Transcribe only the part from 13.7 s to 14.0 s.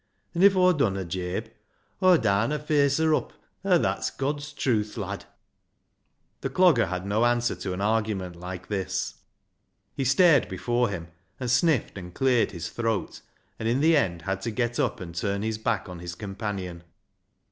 the